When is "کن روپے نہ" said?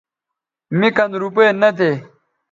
0.95-1.69